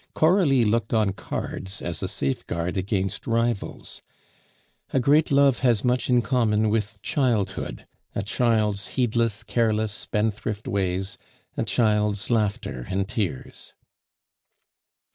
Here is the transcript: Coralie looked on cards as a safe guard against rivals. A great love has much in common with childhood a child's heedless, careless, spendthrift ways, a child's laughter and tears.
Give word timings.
Coralie 0.15 0.65
looked 0.65 0.95
on 0.95 1.13
cards 1.13 1.79
as 1.79 2.01
a 2.01 2.07
safe 2.07 2.47
guard 2.47 2.75
against 2.75 3.27
rivals. 3.27 4.01
A 4.91 4.99
great 4.99 5.29
love 5.29 5.59
has 5.59 5.85
much 5.85 6.09
in 6.09 6.23
common 6.23 6.71
with 6.71 6.99
childhood 7.03 7.85
a 8.15 8.23
child's 8.23 8.87
heedless, 8.97 9.43
careless, 9.43 9.91
spendthrift 9.91 10.67
ways, 10.67 11.19
a 11.55 11.63
child's 11.63 12.31
laughter 12.31 12.87
and 12.89 13.07
tears. 13.07 13.75